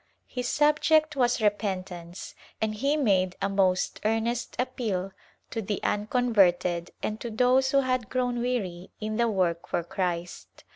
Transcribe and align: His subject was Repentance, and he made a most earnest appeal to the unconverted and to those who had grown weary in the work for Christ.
His 0.25 0.49
subject 0.49 1.15
was 1.15 1.43
Repentance, 1.43 2.33
and 2.59 2.73
he 2.73 2.97
made 2.97 3.35
a 3.39 3.47
most 3.47 3.99
earnest 4.03 4.55
appeal 4.57 5.11
to 5.51 5.61
the 5.61 5.79
unconverted 5.83 6.89
and 7.03 7.19
to 7.21 7.29
those 7.29 7.69
who 7.69 7.81
had 7.81 8.09
grown 8.09 8.39
weary 8.41 8.89
in 8.99 9.17
the 9.17 9.27
work 9.29 9.67
for 9.67 9.83
Christ. 9.83 10.63